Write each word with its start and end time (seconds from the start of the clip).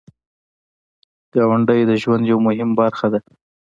ګاونډی 1.33 1.81
د 1.89 1.91
ژوند 2.01 2.23
یو 2.31 2.39
مهم 2.47 2.69
برخه 2.79 3.07
ده 3.13 3.19